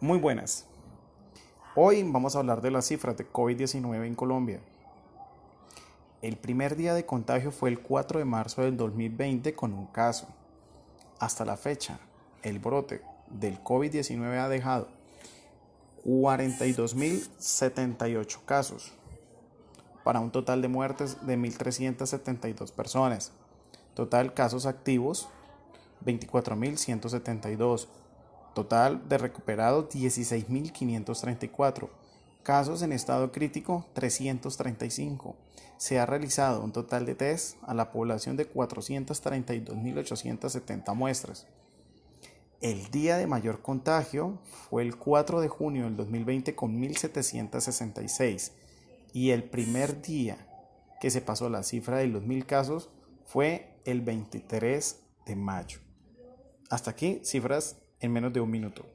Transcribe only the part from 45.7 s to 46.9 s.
del 2020 con